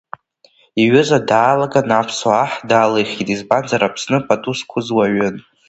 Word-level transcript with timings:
Иҩыза 0.81 1.19
даалаган, 1.29 1.89
аԥсуа 1.99 2.33
аҳ 2.43 2.51
далихит, 2.69 3.29
избанзар 3.33 3.81
Аԥсны 3.87 4.17
пату 4.27 4.53
зқәыз 4.57 4.87
уаҩын. 4.95 5.35